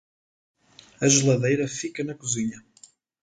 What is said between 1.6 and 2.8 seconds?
fica na cozinha.